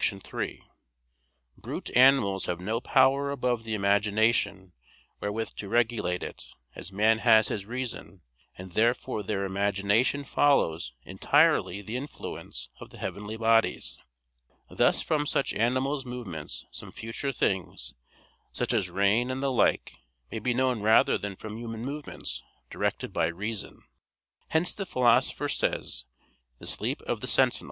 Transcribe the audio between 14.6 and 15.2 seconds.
Thus